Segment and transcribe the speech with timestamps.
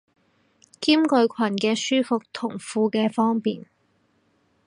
[0.79, 3.67] 兼具裙嘅舒服同褲嘅方便